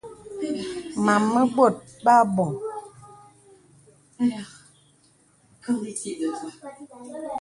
[1.05, 2.51] Mām mə bōt bə aboŋ.